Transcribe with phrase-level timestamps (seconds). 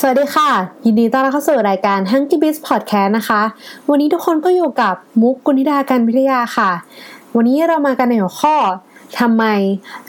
[0.00, 0.50] สวัสดีค่ะ
[0.84, 3.42] ยินดีต้อนรับเข้าสู่รายการ h u n k y Biz Podcast นะคะ
[3.90, 6.70] วันนี้ทุกคนก็อยู่กับมุกกุณิดาการพิทยาค่ะ
[7.36, 8.56] วันนี้เรามากันในหัวข้อ
[9.18, 9.44] ทำไม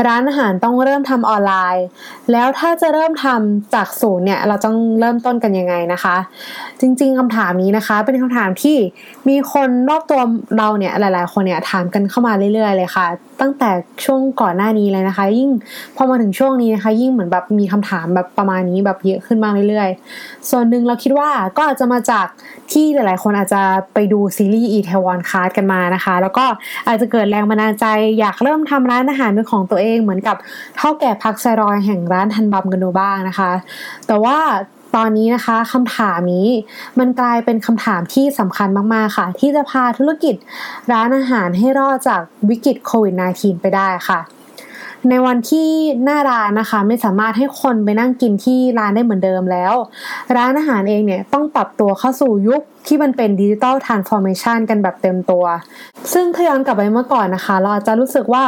[0.08, 1.86] ร้านอาหารต้องเริ่มทำออนไลน์
[2.32, 6.16] แล้วถ้าจะเริ่มทำจากศูนย์เนี่ยเราต้องเริ่มต้นกันยังไงนะคะ
[6.82, 8.78] จริงๆคำถามนี้นะคะ เป็นคำถามที่
[9.30, 10.22] มีคนรอบตัว
[10.58, 13.08] เราเนี่ยหลาย ๆ คนเนี่ยถามกันเข้ามาเรื่อย ๆ เลยค่ะ
[13.42, 13.72] ตั้งแต่
[14.06, 15.50] ช่วงก่อนหน้านี้เลยนะคะ ยิ่ง
[15.96, 22.28] พอมาถึงช่วงนี้นะคะ ยิ่งเหมือนแบบมีคำถามแบบประมาณนี้แบบเยอะขึ้นมากเรื่อยๆ ส่วนหนึ่งเราคิดว่าก็อาจจะมาจาก
[22.72, 23.62] ที่หลายๆ คนอาจจะ
[23.94, 26.46] ไปดูซีรีส์ Itaewon Class กันมานะคะ แล้วก็
[26.88, 27.86] อาจจะเกิดแรงบันดาลใจ
[28.20, 30.38] อยากเริ่มทำร้านอาหารเป็นของตัวเองเหมือนกับ
[30.78, 33.52] เถ้าแก่พัคแซรอยแห่งร้านทันบัมกันดูบ้างนะคะ
[34.08, 34.38] แต่ว่า
[34.96, 36.50] ตอนนี้นะคะคำถามนี้
[37.00, 40.36] มันกลายเป็นคำถามที่สำคัญมาก ๆ ค่ะ ที่จะพาธุรกิจ
[40.92, 44.20] ร้านอาหารให้รอดจากวิกฤตโควิด -19 ไปได้ค่ะ
[45.10, 45.70] ในวันที่
[46.04, 49.74] หน้าร้านนะคะ ไม่สามารถให้คนไปนั่งกินที่ร้านได้เหมือนเดิมแล้ว
[50.36, 55.46] ร้านอาหารเองเนี่ยต้องปรับตัวเข้าสู่ยุค ที่มันเป็น digital transformation กันแบบเต็มตัว
[56.14, 58.46] ซึ่งถ้าย้อนกลับไปเมื่อก่อนนะคะ เราจะรู้สึกว่า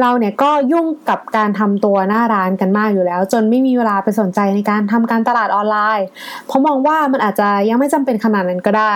[0.00, 6.06] เราเนี่ยก็ยุ่งกับการทำตัวหน้าร้านกันมากอยู่แล้ว จนไม่มีเวลาไปสนใจในการทำการตลาดออนไลน์
[6.46, 8.94] เพราะมองว่ามันอาจจะยังไม่จำเป็นขนาดนั้นก็ได้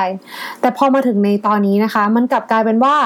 [0.60, 2.96] แต่พอมาถึงในตอนนี้นะคะ มันกลับกลายเป็นว่า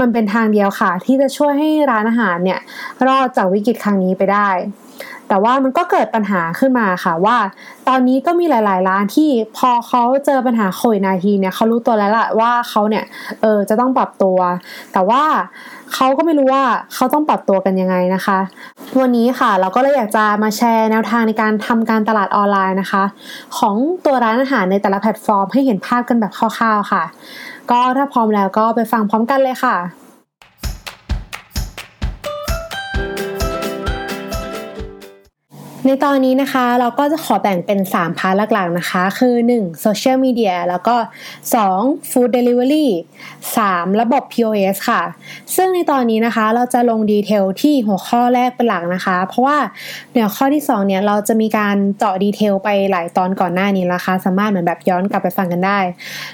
[0.00, 2.60] มันเป็นทางเดียวค่ะ ที่จะช่วยให้ร้านอาหารเนี่ย
[3.06, 4.48] รอดจากวิกฤตครั้งนี้ไปได้
[5.28, 7.36] แต่ว่ามันก็เกิดปัญหาขึ้นมาค่ะว่า
[7.88, 13.04] ตอนนี้ก็มีหลาย ๆ ร้านที่พอเขาเจอปัญหาโควิดนาทีเนี่ยเขารู้ตัวแล้วล่ะว่าเขาเนี่ย
[13.42, 14.38] เออจะต้องปรับตัว
[14.92, 15.22] แต่ว่า
[15.94, 16.64] เขาก็ไม่รู้ว่า
[16.94, 18.38] เขาต้องปรับตัวกันยังไงนะคะ
[19.00, 23.04] วันนี้ค่ะเราก็เลยอยากจะมาแชร์แนวทางในการทำการตลาดออนไลน์นะคะ
[23.58, 27.04] ของตัวร้านอาหารในแต่ละแพลตฟอร์ม ให้เห็นภาพกันแบบคร่าว ๆ ค่ะ
[27.70, 29.76] ก็ถ้าพร้อมแล้วก็ไปฟังพร้อมกันเลยค่ะ
[35.86, 39.84] ในตอนนี้นะคะเราก็จะขอแบ่งเป็น 3 part หลักๆนะคะ คือ 1.
[39.84, 40.96] Social Media แล้วก็
[41.52, 42.10] 2.
[42.10, 42.86] Food Delivery
[43.42, 44.00] 3.
[44.00, 45.02] ระบบ POS ค่ะ
[45.56, 49.58] ซึ่งในตอนนี้นะคะเราจะลง detail ที่หัวข้อแรกเป็นหลักนะคะ เพราะว่า
[50.12, 55.78] เดี๋ยวข้อที่ 2 เนี่ยเราจะมีการเจาะ detail ไปหลายตอนก่อนหน้านี้นะคะ สามารถเหมือนแบบย้อนกลับไปฟังกันได้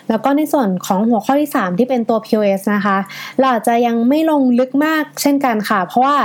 [0.08, 2.96] แล้วก็ในส่วนของหัวข้อที่ 3 ที่เป็นตัว POS นะคะ
[3.38, 6.16] เราอาจจะยังไม่ลงลึกมากเช่นกันค่ะ เพราะว่า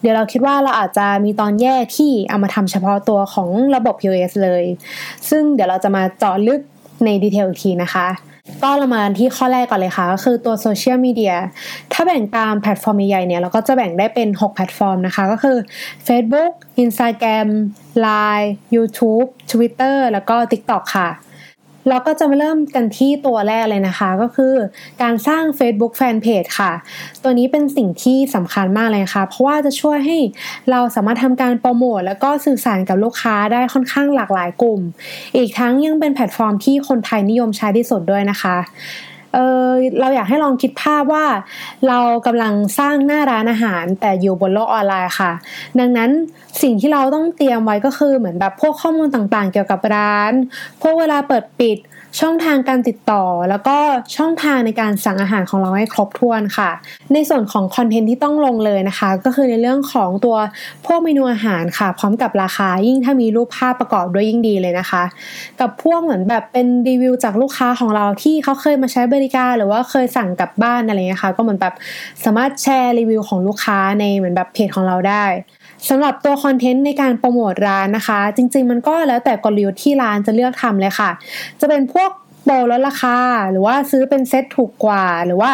[0.00, 4.64] เดี๋ยวเราคิดว่าเราอาจจะมีตอนแยกที่เอามาทำเฉพาะตัวของระบบ POS เลย
[5.30, 6.60] ซึ่งเดี๋ยวเราจะมาเจาะลึก
[7.04, 8.08] ใน detail อีกทีนะคะ
[8.62, 11.34] ก็เรามาที่ข้อแรกก่อนเลยค่ะ ก็คือตัวโซเชียลมีเดีย
[11.92, 15.56] ถ้าแบ่งตามแพลตฟอร์มใหญ่เนี่ย เราก็จะแบ่งได้เป็น 6 แพลตฟอร์มนะคะ ก็คือ
[16.06, 16.52] Facebook
[16.84, 17.48] Instagram
[18.06, 21.08] Line YouTube Twitter แล้วก็ TikTok ค่ะ
[21.88, 24.54] เราก็จะมาเริ่มกันที่ตัวแรกเลยนะคะ ก็คือ
[25.02, 26.72] การสร้าง Facebook Fanpage ค่ะ
[27.22, 30.18] ตัวนี้เป็นสิ่งที่สำคัญมากเลยค่ะ เพราะว่าจะช่วยให้
[30.70, 34.80] เราสามารถทำการโปรโมทแล้วก็สื่อสารกับลูกค้าได้ค่อนข้างหลากหลายกลุ่ม
[35.36, 38.56] อีกทั้งยังเป็นแพลตฟอร์มที่คนไทยนิยมใช้ที่สุดด้วยนะคะ
[39.34, 39.68] เออ
[40.00, 41.26] เราอยากให้ลองคิดภาพว่า
[41.88, 45.32] เรากำลังสร้างหน้าร้านอาหาร แต่อยู่บนโลกออนไลน์ค่ะ
[45.78, 46.10] ดังนั้น
[46.62, 50.32] สิ่งที่เราต้องเตรียมไว้ก็คือเหมือนแบบพวกข้อมูลต่างๆ เกี่ยวกับร้าน
[50.82, 51.78] พวกเวลาเปิดปิด
[52.20, 53.76] ช่องทางการติดต่อ แล้วก็
[54.16, 56.70] ช่องทางในการสั่งอาหารของเราให้ครบถ้วนค่ะ
[57.12, 60.36] ในส่วนของคอนเทนต์ที่ต้องลงเลยนะคะ ก็คือในเรื่องของตัว
[60.86, 65.04] พวกเมนูอาหารค่ะ พร้อมกับราคายิ่งถ้ามีรูปภาพประกอบด้วยยิ่งดีเลยนะคะ
[65.60, 71.74] กับพวกเหมือนแบบเป็นรีวิวจากลูกค้าของเราที่เขาเคยมาใช้บริการ หรือว่าเคยสั่งกลับบ้านอะไรเงี้ยค่ะก็เหมือนแบบ
[72.24, 75.24] สามารถแชร์รีวิวของลูกค้าในเหมือนแบบเพจของเราได้
[75.88, 81.10] สำหรับตัวคอนเทนต์ในการโปรโมทร้านนะคะ จริง ๆ มันก็แล้วแต่กลยุทธ์ที่ร้านจะเลือกทำเลยค่ะ
[81.60, 82.10] จะเป็นพวก
[82.44, 83.18] โปรลดราคา
[83.50, 85.50] หรือว่าซื้อเป็นเซตถูกกว่า หรือว่า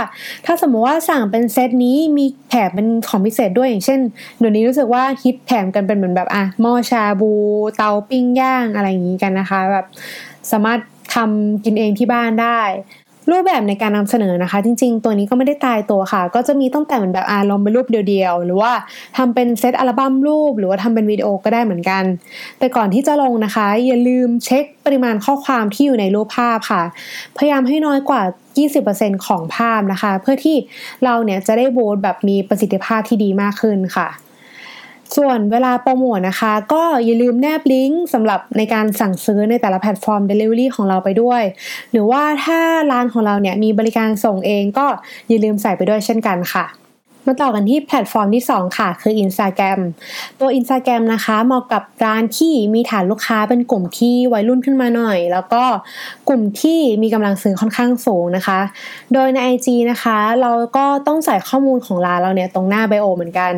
[0.46, 4.00] ถ้าสมมติว่าสั่งเป็นเซตนี้มีแถมเป็นของพิเศษด้วยอย่างเช่น
[4.38, 7.32] เดี๋ยวนี้รู้สึกว่าฮิตแถมกันเป็นเหมือนแบบอะหม้อชาบู
[7.76, 9.86] เตาปิ้งย่างอะไรอย่างนี้กันนะคะแบบ
[10.52, 10.80] สามารถ
[11.14, 12.60] ทำกินเองที่บ้านได้
[13.28, 18.72] รูปแบบในการนำเสนอนะคะ จริง ๆ ตัวนี้ก็ไม่ได้ตายตัวค่ะ ก็จะมีตั้งแต่เหมือนแบบอารมณ์เป็นรูปเดียวๆ หรือว่า
[19.16, 22.04] ทำเป็นเซตอัลบั้มรูป หรือว่าทำเป็นวิดีโอก็ได้เหมือนกัน
[22.58, 26.82] แต่ก่อนที่จะลงนะคะ อย่าลืมเช็คปริมาณข้อความที่อยู่ในรูปภาพค่ะ
[27.36, 28.22] พยายามให้น้อยกว่า
[28.74, 30.56] 20%ของภาพนะคะ เพื่อที่
[31.04, 34.08] เราเนี่ยจะได้ boost แบบมีประสิทธิภาพที่ดีมากขึ้นค่ะ
[35.16, 41.42] ส่วนเวลาโปรโมทนะคะ ก็อย่าลืมแนบลิงก์สำหรับในการสั่งซื้อในแต่ละแพลตฟอร์ม Delivery ของเราไปด้วย
[41.92, 42.60] หรือว่าถ้า
[42.90, 44.86] ร้านของเราเนี่ยมีบริการส่งเองก็
[45.28, 46.64] อย่าลืมใส่ไปด้วยเช่นกันค่ะ
[47.26, 49.80] มาต่อกันที่แพลตฟอร์มที่ 2 ค่ะ คือ Instagram
[50.40, 55.62] ตัว Instagram นะคะเหมาะกับร้านที่มีฐานลูกค้าเป็นกลุ่มที่วัยรุ่นขึ้นมาหน่อย แล้วก็
[56.28, 58.60] กลุ่มที่มีกำลังซื้อค่อนข้างสูงนะคะ
[59.12, 63.52] โดยใน IG นะคะ เราก็ต้องใส่ข้อมูลของร้านเราเนี่ยตรงหน้าไบโอเหมือนกัน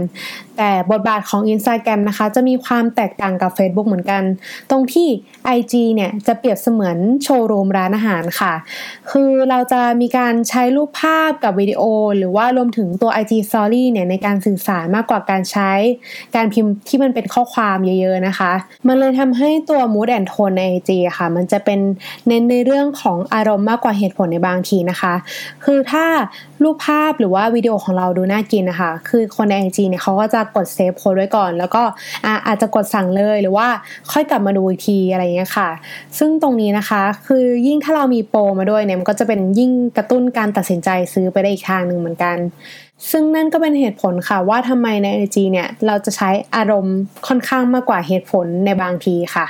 [0.57, 4.23] แต่บทบาทของ Instagram นะคะ จะมีความแตกต่างกับ Facebook เหมือนกัน
[4.71, 5.09] ตรงที่
[5.57, 8.53] IG เนี่ยจะเปรียบเสมือนโชว์รูมร้านอาหารค่ะ
[9.11, 11.83] คือเราจะมีการใช้รูปภาพกับวิดีโอ
[12.19, 15.71] หรือว่ารวมถึงตัว IG สตอรี่เนี่ยในการสื่อสารมากกว่าการใช้
[16.37, 18.53] การพิมพ์ที่มันเป็นข้อความเยอะๆนะคะ
[18.89, 21.81] มันเลยทำให้ตัว mood and tone ใน IG ค่ะ มันจะเป็น
[22.27, 25.15] เน้นในเรื่องของอารมณ์มากกว่าเหตุผลในบางทีนะคะ
[25.65, 26.05] คือถ้า
[26.65, 31.83] รูปภาพหรือว่าวิดีโอของเราดูน่ากินนะคะ คือคนใน IG เนี่ยเขาก็จะกด save โพสต์ไว้ก่อน แล้วก็
[32.47, 33.69] อาจจะกดสั่งเลยหรือว่า
[34.13, 35.69] ค่อยกลับมาดูอีกทีอะไรเงี้ยค่ะ
[36.19, 42.37] ซึ่งตรงนี้นะคะคือยิ่งถ้าเรามีโปรมาด้วยเนี่ยมันก็จะเป็นยิ่งกระตุ้นการตัดสินใจซื้อไปได้อีกทางหนึ่งเหมือนกัน
[43.11, 49.47] ซึ่งนั่นก็เป็นเหตุผลค่ะว่าทำไมใน IG เนี่ยเราจะใช้อารมณ์ค่อนข้างมากกว่าเหตุผลในบางทีค่ะ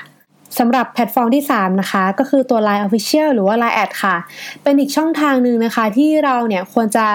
[0.58, 4.16] สำหรับแพลตฟอร์มที่ 3 นะคะ ก็คือตัว Line Official หรือว่า Line แอดค่ะ
[4.62, 7.06] เป็นอีกช่องทางหนึ่งนะคะ ที่เราเนี่ยควรจะ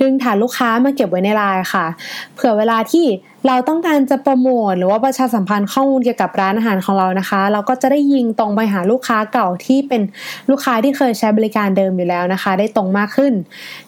[0.00, 1.86] ดึงฐานลูกค้ามาเก็บไว้ในไลน์ค่ะ
[2.34, 3.06] เผื่อเวลาที่
[3.46, 10.02] เราต้องการจะโปรโมทหรือว่าประชาสัมพันธ์ข้อมูลเกี่ยวกับร้านอาหารของเรานะคะ เราก็จะได้ยิงตรงไปหาลูกค้าเก่าที่เป็น
[10.50, 13.32] ลูกค้าที่เคยใช้บริการเดิมอยู่แล้วนะคะ ได้ตรงมากขึ้น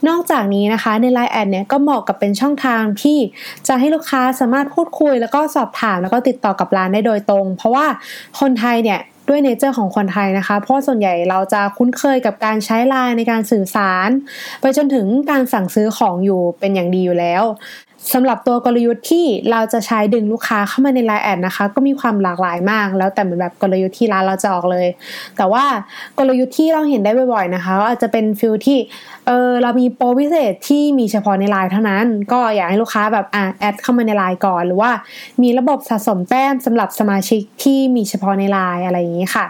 [0.08, 3.18] นอกจากนี้นะคะใน Line แอดเนี่ยก็เหมาะกับเป็นช่องทางที่
[3.68, 7.86] จะให้ลูกค้าสามารถพูดคุย แล้วก็สอบถามแล้วก็ติดต่อกับร้านได้โดยตรง เพราะว่า
[8.40, 14.08] คนไทยเนี่ยด้วยเนเจอร์ของคนไทยนะคะ เพราะส่วนใหญ่เราจะคุ้นเคยกับการใช้ไลน์ในการสื่อสาร
[14.60, 17.44] ไปจนถึงการสั่งซื้อของอยู่เป็นอย่างดีอยู่แล้ว
[18.12, 24.86] สำหรับตัวกลยุทธ์ที่เราจะใช้ดึงลูกค้าเข้ามาในไลน์ Ad นะคะ ก็มีความหลากหลายมาก แล้วแต่เหมือนแบบกลยุทธ์ที่ร้านเราจะออกเลย
[25.36, 25.64] แต่ว่า
[26.18, 28.78] กลยุทธ์ที่เราเห็นได้บ่อยๆนะคะก็อาจจะเป็น feel ที่
[29.26, 34.90] เออเรามีโปรพิเศษที่มีเฉพาะในไลน์เท่านั้น ก็อยากให้ลูกค้าแบบอะ add เข้ามาในไลน์ก่อน หรือว่า
[35.42, 39.46] มีระบบสะสมแต้มสำหรับสมาชิกที่มีเฉพาะในไลน์อะไรอย่างนี้ค่ะ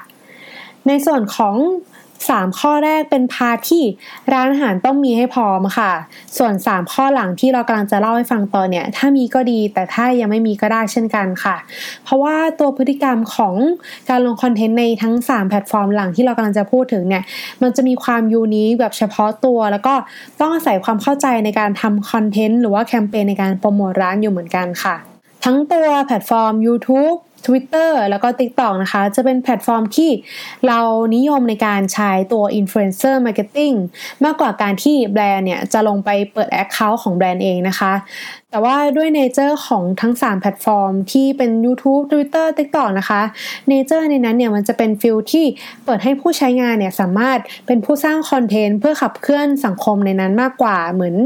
[0.86, 1.56] ในส่วนของ
[2.32, 3.84] 3 ข้อแรกเป็นพาที่
[4.32, 5.92] ร้านอาหารต้องมีให้พร้อมค่ะ
[6.38, 11.56] ส่วน 3 ข้อหลังที่เรากำลังจะเล่าให้ฟังตอนเนี่ย ถ้ามีก็ดีแต่ถ้ายังไม่มีก็ได้เช่นกันค่ะ
[12.04, 13.54] เพราะว่าตัวพฤติกรรมของ
[14.10, 17.24] การลงคอนเทนต์ในทั้ง 3 แพลตฟอร์มหลังที่เรากำลังจะพูดถึงเนี่ย
[17.62, 19.94] มันจะมีความ unique แบบเฉพาะตัว แล้วก็
[20.40, 24.96] ต้องอาศัยความเข้าใจในการทำคอนเทนต์หรือว่าแคมเปญในการโปรโมทร้านอยู่เหมือนกันค่ะ
[25.44, 30.10] ทั้งตัวแพลตฟอร์ม YouTube Twitter แล้วก็ TikTok นะคะ จะเป็นแพลตฟอร์มที่
[30.66, 30.80] เรา
[31.16, 33.76] นิยมในการใช้ตัว Influencer Marketing
[34.24, 37.92] มากกว่าการที่แบรนด์เนี่ยจะลงไปเปิด Account ของแบรนด์เองนะคะ
[38.54, 43.22] แต่ว่าด้วย nature ของทั้ง 3 แพลตฟอร์ม ที่เป็น YouTube Twitter TikTok นะคะ
[43.68, 45.46] nature ในนั้นเนี่ยมันจะเป็น feel ที่
[45.84, 51.16] เปิดให้ผู้ใช้งานเนี่ยสามารถเป็นผู้สร้างคอนเทนต์เพื่อขับเคลื่อนสังคมในนั้นมากกว่าเหมือน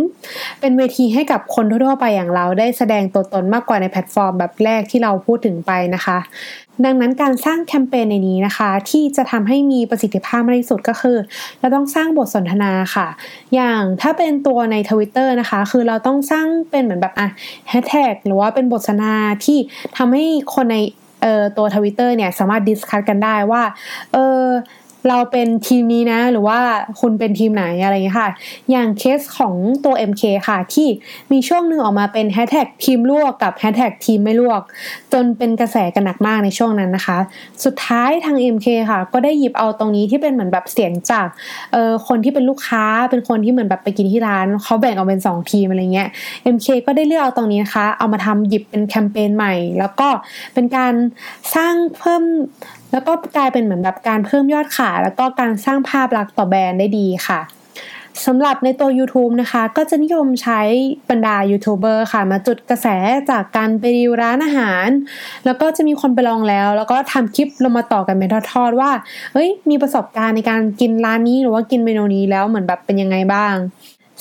[0.61, 6.19] เป็นเวทีให้กับคนทั่วไปอย่างเราได้แสดงตัวตนมากกว่าในแพลตฟอร์มแบบแรกที่เราพูดถึงไปนะคะ
[6.85, 11.17] ดังนั้นการสร้างแคมเปญในนี้นะคะ ที่จะทำให้มีประสิทธิภาพมากที่สุดก็คือ
[11.61, 13.07] เราต้องสร้างบทสนทนาค่ะ
[13.55, 17.29] อย่างถ้าเป็นตัวในทวิตเตอร์นะคะ คือเราต้องสร้างเป็นเหมือนแบบอะ
[17.69, 19.59] แฮชแท็กหรือว่าเป็นบทสนทนาที่
[19.97, 20.77] ทำให้คนใน
[21.23, 23.63] เอ่อตัวทวิตเตอร์เนี่ยสามารถ discuss กันได้ว่า
[24.13, 24.43] เออ
[25.09, 26.59] เราเป็นทีมนี้นะ หรือว่า
[27.01, 28.31] คุณเป็นทีมไหนอะไรอย่างนี้ค่ะ
[28.71, 29.55] อย่างเคสของ
[29.85, 30.89] ตัว MK ค่ะ ที่
[31.33, 34.63] มีช่วงหนึ่งออกมาเป็นแฮชแท็กทีมลวกกับแฮชแท็กทีมไม่ลวก
[35.13, 37.19] จนเป็นกระแสกันหนักมากในช่วงนั้นนะคะ
[37.65, 41.27] สุดท้ายทาง MK ค่ะ ก็ได้หยิบเอาตรงนี้ที่เป็นเหมือนแบบเสียงจาก
[41.73, 46.09] เอ่อคนที่เป็นลูกค้าเป็นคนที่เหมือนแบบไปกินที่ร้านเขาแบ่งออกเป็น 2 ทีมอะไรเงี้ย
[46.55, 50.09] MK ก็ได้เลือกเอาตรงนี้นะคะ เอามาทำหยิบเป็นแคมเปญใหม่ แล้วก็
[50.55, 50.95] เป็นการ
[51.55, 52.25] สร้างเพิ่ม
[52.93, 57.41] แล้วก็กลายเป็นเหมือนแบบการเพิ่มยอดขายแล้วก็การสร้างภาพลักษณ์ต่อแบรนด์ได้ดีค่ะ
[58.27, 60.61] สำหรับในตัว YouTube นะคะ ก็จะนิยมใช้
[61.11, 62.87] บรรดายูทูบเบอร์ค่ะ มาจุดกระแส
[63.31, 64.89] จากการไปรีวิวร้านอาหาร
[65.45, 68.91] แล้วก็จะมีคนไปลองแล้ว แล้วก็ทำคลิปลงมาต่อกันเป็นทอดๆว่า
[69.33, 73.55] เฮ้ยมีประสบการณ์ในการกินร้านนี้หรือว่ากินเมนูนี้แล้วเหมือนแบบเป็นยังไงบ้าง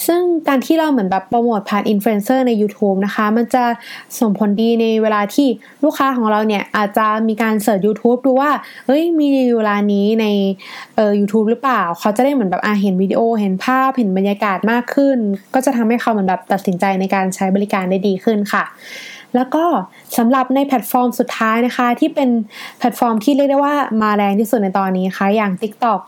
[0.05, 3.63] ซึ่งการที่เราเหมือนแบบโปรโมทผ่านอินฟลูเอนเซอร์ใน YouTube นะคะ มันจะ
[4.19, 5.47] ส่งผลดีในเวลาที่
[5.83, 8.51] ลูกค้าของเราเนี่ย อาจจะมีการ search YouTube ดูว่า
[8.85, 10.25] เฮ้ย มีรีวิวร้านนี้ใน
[10.95, 15.17] เอ่อ u t u b e หรือเปล่า เขาจะได้เหมือนแบบอาเห็นวิดีโอ เห็นภาพ เห็นบรรยากาศมากขึ้น
[15.53, 18.63] ก็จะทำให้เขาเหมือนแบบตัดสินใจในการใช้บริการได้ดีขึ้นค่ะ
[19.35, 19.65] แล้วก็
[20.17, 22.29] สำหรับในแพลตฟอร์มสุดท้ายนะคะ ที่เป็น
[22.79, 26.01] แพลตฟอร์มที่เรียกได้ว่ามาแรงที่สุดในตอนนี้ค่ะอย่าง TikTok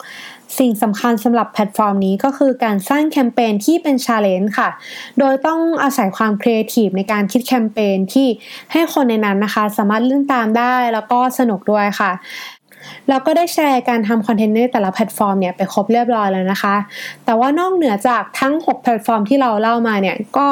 [0.59, 4.69] สิ่งสำคัญสำหรับแพลตฟอร์มนี้ก็คือการสร้างแคมเปญที่เป็น challenge ค่ะ
[5.19, 8.27] โดยต้องอาศัยความครีเอทีฟในการคิดแคมเปญที่
[8.71, 12.11] ให้คนในนั้นนะคะ สามารถเล่นตามได้แล้วก็สนุกด้วยค่ะ
[13.09, 16.75] เราก็ได้แชร์การทำคอนเทนต์ในแต่ละแพลตฟอร์มเนี่ยไปครบเรียบร้อยแล้วนะคะ
[17.25, 20.47] แต่ว่านอกเหนือจากทั้ง 6 แพลตฟอร์มที่เราเล่ามาเนี่ยก็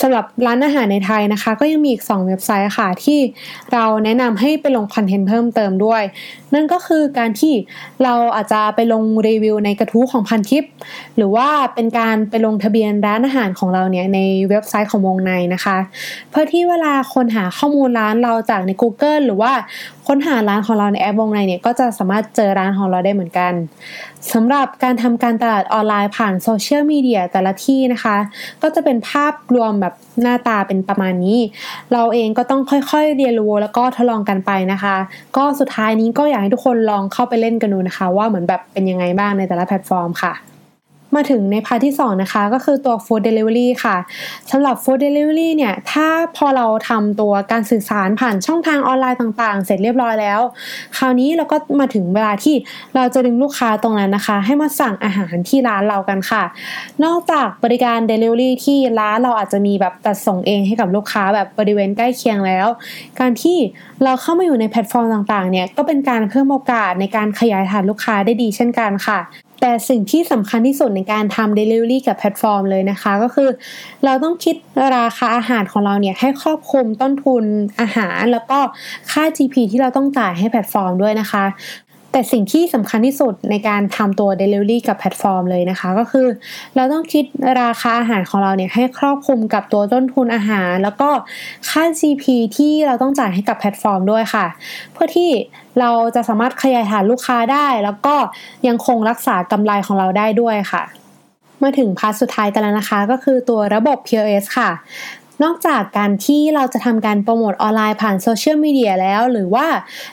[0.00, 3.20] สำหรับร้านอาหารในไทยนะคะ ก็ยังมีอีก 2 เว็บไซต์ค่ะที่
[3.72, 6.02] เราแนะนำให้ไปลงคอนเทนต์เพิ่มเติมด้วย
[6.54, 7.54] นั่นก็คือการที่
[8.04, 10.64] เราอาจจะไปลงรีวิวในกระทู้ของพันทิป
[11.16, 14.18] หรือว่าเป็นการไปลงทะเบียนร้านอาหารของเราเนี่ยใน
[14.50, 15.76] เว็บไซต์ของวงในนะคะ
[16.30, 19.52] เพื่อที่เวลาคนหาข้อมูลร้านเราจากใน Google หรือว่า
[20.08, 23.52] ค้นหาร้านของเราในแอปวงในเนี่ยก็จะสามารถเจอร้านของเราได้เหมือนกัน
[24.32, 28.16] สำหรับการทำการตลาดออนไลน์ผ่านโซเชียลมีเดียแต่ละที่นะคะ
[28.62, 31.38] ก็จะเป็นภาพรวมแบบหน้าตาเป็นประมาณนี้
[31.92, 34.96] เราเองก็ต้องค่อยๆเรียนรู้แล้วก็ทดลองกันไปนะคะ
[35.36, 40.34] ก็สุดท้ายนี้ก็อยากให้ทุกคนลองเข้าไปเล่นกันดูนะคะ ว่าเหมือนแบบเป็นยังไงบ้างในแต่ละแพลตฟอร์มค่ะ
[41.16, 43.96] มาถึงใน part ที่ 2 นะคะ ก็คือตัว Food Delivery ค่ะ
[44.50, 46.06] สำหรับ Food Delivery เนี่ย ถ้า
[46.36, 50.40] พอเราทำตัวการสื่อสารผ่านช่องทางออนไลน์ต่างๆ เสร็จเรียบร้อยแล้ว
[50.96, 52.54] คราวนี้เราก็มาถึงเวลาที่
[52.96, 56.42] เราจะดึงลูกค้าตรงนั้นนะคะ ให้มาสั่งอาหารที่ร้านเรากันค่ะ
[57.04, 62.66] นอกจากบริการ Delivery ที่ร้านเราอาจจะมีแบบจัดส่งเองให้กับลูกค้าแบบบริเวณใกล้เคียงแล้ว
[63.20, 63.56] การที่
[64.04, 69.18] เราเข้ามาอยู่ในแพลตฟอร์มต่างๆ เนี่ย ก็เป็นการเพิ่มโอกาสในการขยายฐานลูกค้าได้ดีเช่นกันค่ะ
[69.66, 73.48] แต่สิ่งที่สำคัญที่สุดในการทำ Delivery กับแพลตฟอร์มเลยนะคะ ก็คือ
[74.04, 74.56] เราต้องคิด
[74.96, 77.44] ราคาอาหารของเราเนี่ยให้ครอบคลุมต้นทุน
[77.80, 78.58] อาหาร แล้วก็
[79.10, 81.44] ค่า GP ที่เราต้องจ่ายให้แพลตฟอร์มด้วยนะคะ
[82.14, 86.26] แต่สิ่งที่สำคัญที่สุดในการทำตัว Delivery กับแพลตฟอร์มเลยนะคะ ก็คือ
[86.74, 87.24] เราต้องคิด
[87.62, 91.10] ราคาอาหารของเราเนี่ยให้ครอบคลุมกับตัวต้นทุนอาหาร แล้วก็
[91.70, 92.24] ค่า GP
[92.56, 94.46] ที่เราต้องจ่ายให้กับแพลตฟอร์มด้วยค่ะ
[94.92, 95.30] เพื่อที่
[95.80, 98.14] เราจะสามารถขยายฐานลูกค้าได้ แล้วก็
[98.68, 100.82] ยังคงรักษากำไรของเราได้ด้วยค่ะ
[101.62, 104.70] มาถึง part สุดท้ายกันแล้วนะคะ ก็คือตัวระบบ POS ค่ะ
[105.42, 109.66] นอกจากการที่เราจะทำการโปรโมทออนไลน์ผ่านโซเชียลมีเดียแล้ว หรือว่า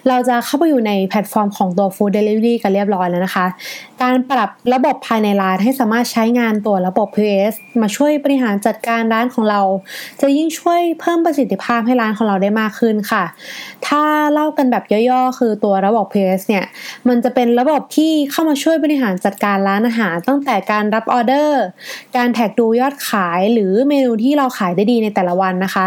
[0.08, 3.46] เราจะเข้าไปอยู่ในแพลตฟอร์มของตัว Food Delivery กันเรียบร้อยแล้วนะคะ
[4.02, 9.62] การปรับระบบภายในร้านให้สามารถใช้งานตัวระบบ POS มาช่วยบริหารจัดการร้านของเรา
[10.22, 13.24] จะยิ่งช่วยเพิ่มประสิทธิภาพให้ร้านของเราได้มากขึ้นค่ะ
[13.88, 16.66] ถ้าเล่ากันแบบย่อๆ คือตัวระบบ POS เนี่ย
[17.08, 21.64] มันจะเป็นระบบที่เข้ามาช่วยบริหารจัดการร้านอาหารตั้งแต่การรับออเดอร์
[22.18, 25.86] การแท็กดูยอดขายหรือเมนูที่เราขายได้ดีในแต่ละวันนะคะ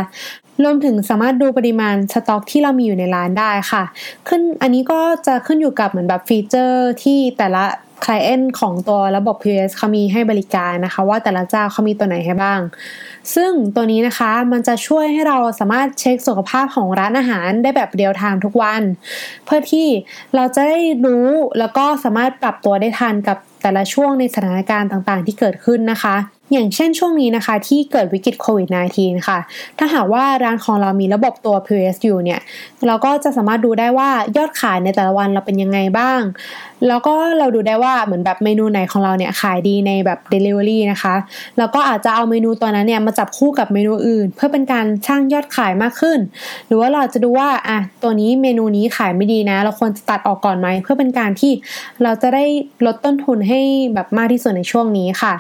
[0.63, 3.83] รวมถึงสามารถดูปริมาณสต็อกที่เรามีอยู่ในร้านได้ค่ะ
[4.29, 7.65] ขึ้นอันนี้ก็จะขึ้นอยู่กับเหมือนแบบฟีเจอร์ที่แต่ละ
[8.05, 12.61] c l i e n t ของตัวระบบ POS เขามีให้บริการนะคะ ว่าแต่ละเจ้าเขามีตัวไหนให้บ้าง
[13.35, 18.83] ซึ่งตัวนี้นะคะมันจะช่วยให้เราสามารถเช็คสุขภาพของร้านอาหารได้แบบเรียลไทม์ทุกวัน
[19.45, 19.89] เพื่อที่
[20.35, 21.29] เราจะได้รู้
[21.59, 26.17] แล้วก็สามารถปรับตัวได้ทันกับแต่ละช่วงในสถานการณ์ต่างๆ ที่เกิดขึ้นนะคะ
[26.53, 29.39] อย่างเช่นช่วงนี้นะคะที่เกิดวิกฤตโควิด -19 ค่ะ
[29.79, 32.41] ถ้าหากว่าร้านของเรามีระบบตัว POS อยู่เนี่ย
[32.87, 36.21] เราก็จะสามารถดูได้ว่ายอดขายในแต่ละวันเราเป็นยังไงบ้าง
[36.89, 41.15] แล้วก็เราดูได้ว่าเหมือนแบบเมนูไหนของเราเนี่ยขายดีในแบบ Delivery นะคะ
[41.59, 46.19] แล้วก็อาจจะเอาเมนูตัวนั้นเนี่ยมาจับคู่กับเมนูอื่น เพื่อเป็นการสร้างยอดขายมากขึ้น
[46.67, 51.53] หรือว่าเราจะดูว่าอะตัวนี้เมนูนี้ขายไม่ดีนะ เราควรจะตัดออกก่อนไหมเพื่อเป็นการที่
[52.03, 52.45] เราจะได้
[52.87, 53.61] ลดต้นทุนให้
[53.95, 55.35] แบบมากที่สุดในช่วงนี้ค่ะ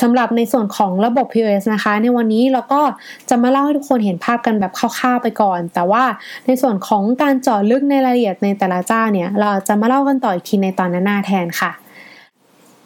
[0.00, 2.82] สำหรับในส่วนของระบบ POS นะคะ ในวันนี้เราก็
[3.30, 6.04] จะมาเล่าให้ทุกคนเห็นภาพกันแบบคร่าวๆไปก่อน แต่ว่า
[6.46, 11.72] ในส่วนของการเจาะลึกในรายละเอียดในแต่ละเจ้าเนี่ย เราจะมาเล่ากันต่ออีกทีในตอนหน้าแทนค่ะ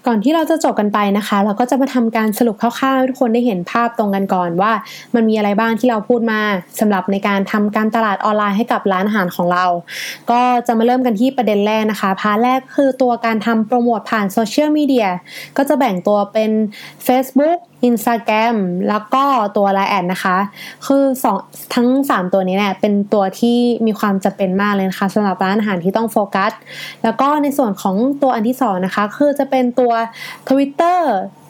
[0.06, 4.72] ก่อนที่เราจะจบกันไปนะคะ เราก็จะมาทำการสรุปคร่าวๆให้ทุกคนได้เห็นภาพตรงกันก่อนว่า
[5.14, 6.40] มันมีอะไรบ้างที่เราพูดมา
[6.80, 9.64] สำหรับในการทำการตลาดออนไลน์ให้กับร้านอาหารของเรา
[10.30, 15.08] ก็จะมาเริ่มกันที่ประเด็นแรกนะคะพาแรกคือตัวการทำโปรโมทผ่านโซเชียลมีเดีย
[15.56, 16.50] ก็จะแบ่งตัวเป็น
[17.06, 17.58] Facebook
[17.88, 18.56] Instagram
[18.88, 19.24] แล้วก็
[19.56, 20.36] ตัวไลน์แอดนะคะ
[20.86, 21.38] คือสอง
[21.74, 26.52] ทั้ง 3 ตัวนี้เนี่ยเป็นตัวที่มีความจำเป็นมากเลยนะคะสำหรับร้านอาหารที่ต้องโฟกัส
[27.02, 29.92] แล้วก็ในส่วนของตัวอันที่สองนะคะ คือจะเป็นตัว
[30.48, 31.00] Twitter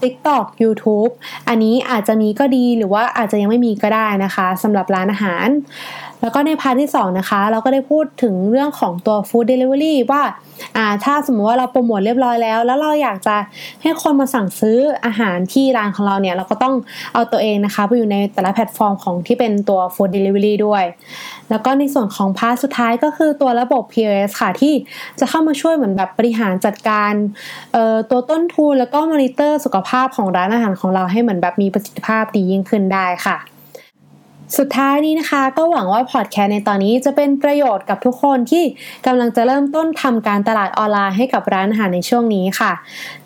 [0.02, 1.10] TikTok YouTube
[1.48, 5.48] อันนี้อาจจะมีก็ดีหรือว่าอาจจะยังไม่มีก็ได้นะคะสำหรับร้านอาหาร
[6.22, 10.22] แล้วก็ใน part ที่2นะคะ เราก็ได้พูดถึงเรื่องของตัว Food Delivery ว่า
[10.76, 13.36] อ่าถ้าสมมติว่าเราโปรโมทเรียบร้อยแล้ว แล้วเราอยากจะ
[13.82, 16.74] ให้คนมาสั่งซื้ออาหารที่ร้านของเราเนี่ย เราก็ต้อง
[17.14, 20.84] เอาตัวเองนะคะไปอยู่ในแต่ละแพลตฟอร์มของที่เป็นตัว Food Delivery ด้วย
[21.50, 24.74] แล้วก็ในส่วนของ part สุดท้ายก็คือตัวระบบ POS ค่ะที่
[25.20, 27.12] จะเข้ามาช่วยเหมือนแบบบริหารจัดการ
[28.10, 33.38] ตัวต้นทุนแล้วก็มอนิเตอร์สุขภาพของร้านอาหารของเราให้เหมือนแบบมีประสิทธิภาพดียิ่งขึ้นได้ค่ะ
[34.58, 38.64] สุดท้ายนี้นะคะ ก็หวังว่าพอดแคสต์ในตอนนี้จะเป็นประโยชน์กับทุกคนที่
[39.06, 42.72] กำลังจะเริ่มต้นทำการตลาดออนไลน์ให้กับร้านอาหารในช่วงนี้ค่ะ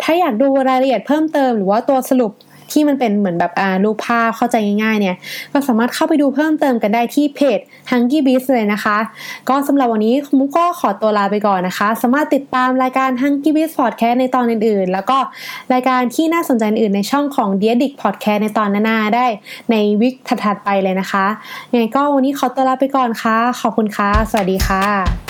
[0.03, 2.33] ถ้าอยากดูรายละเอียดเพิ่มเติมหรือว่าตัวสรุป
[2.73, 5.17] ที่มันเป็นเหมือนแบบอ่ารูปภาพเข้าใจง่ายๆเนี่ย
[5.53, 7.59] ก็สามารถเข้าไปดูเพิ่มเติมกันได้ที่เพจ
[7.91, 8.99] Hungry Beast เลยนะคะ
[9.49, 15.19] ก็สำหรับวันนี้มุกก็ขอตัวลาไปก่อนนะคะ สามารถติดตามรายการ Hungry Beast Podcast ในตอนอื่นๆ แล้วก็
[15.73, 19.27] รายการที่น่าสนใจอื่นในช่องของ d e a d i c Podcast ในตอนหน้าๆได้
[19.71, 21.27] ในวิกถัดๆไปเลยนะคะ
[21.73, 25.24] ยังไงก็วันนี้ขอตัวลาไปก่อนค่ะ ขอบคุณค่ะ สวัสดีค่ะ